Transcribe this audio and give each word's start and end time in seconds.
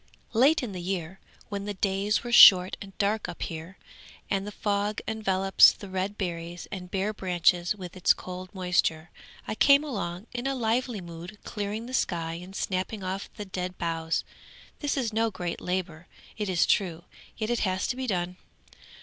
'_]'Late 0.33 0.63
in 0.63 0.71
the 0.71 0.81
year, 0.81 1.19
when 1.49 1.65
the 1.65 1.75
days 1.75 2.23
were 2.23 2.31
short 2.31 2.75
and 2.81 2.97
dark 2.97 3.29
up 3.29 3.43
here, 3.43 3.77
and 4.31 4.47
the 4.47 4.51
fog 4.51 4.99
envelops 5.07 5.71
the 5.71 5.87
red 5.89 6.17
berries 6.17 6.67
and 6.71 6.89
bare 6.89 7.13
branches 7.13 7.75
with 7.75 7.95
its 7.95 8.11
cold 8.11 8.49
moisture, 8.51 9.11
I 9.47 9.53
came 9.53 9.83
along 9.83 10.25
in 10.33 10.47
a 10.47 10.55
lively 10.55 11.01
mood 11.01 11.37
clearing 11.43 11.85
the 11.85 11.93
sky 11.93 12.33
and 12.41 12.55
snapping 12.55 13.03
off 13.03 13.31
the 13.35 13.45
dead 13.45 13.77
boughs. 13.77 14.23
This 14.79 14.97
is 14.97 15.13
no 15.13 15.29
great 15.29 15.61
labour, 15.61 16.07
it 16.35 16.49
is 16.49 16.65
true, 16.65 17.03
yet 17.37 17.51
it 17.51 17.59
has 17.59 17.85
to 17.85 17.95
be 17.95 18.07
done. 18.07 18.37